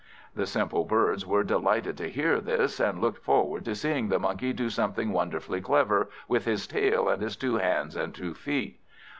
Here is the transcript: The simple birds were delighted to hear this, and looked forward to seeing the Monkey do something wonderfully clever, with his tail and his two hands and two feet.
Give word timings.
The 0.35 0.47
simple 0.47 0.83
birds 0.83 1.27
were 1.27 1.43
delighted 1.43 1.95
to 1.97 2.09
hear 2.09 2.41
this, 2.41 2.79
and 2.79 2.99
looked 2.99 3.23
forward 3.23 3.63
to 3.65 3.75
seeing 3.75 4.09
the 4.09 4.17
Monkey 4.17 4.51
do 4.51 4.67
something 4.71 5.11
wonderfully 5.11 5.61
clever, 5.61 6.09
with 6.27 6.45
his 6.45 6.65
tail 6.65 7.07
and 7.07 7.21
his 7.21 7.35
two 7.35 7.57
hands 7.57 7.95
and 7.95 8.11
two 8.11 8.33
feet. 8.33 8.79